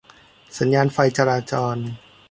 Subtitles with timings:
[0.59, 1.77] สัญญาณไฟจราจร